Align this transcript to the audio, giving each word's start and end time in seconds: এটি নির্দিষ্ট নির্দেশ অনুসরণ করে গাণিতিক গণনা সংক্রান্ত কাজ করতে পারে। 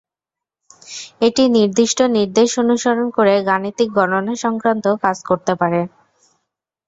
এটি 1.21 1.43
নির্দিষ্ট 1.57 1.99
নির্দেশ 2.17 2.49
অনুসরণ 2.63 3.07
করে 3.17 3.33
গাণিতিক 3.49 3.89
গণনা 3.97 4.33
সংক্রান্ত 4.43 4.85
কাজ 5.03 5.17
করতে 5.29 5.53
পারে। 5.61 5.81